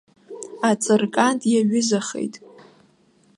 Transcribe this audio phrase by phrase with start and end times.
[0.69, 2.35] Аҵыркант иаҩызахеит.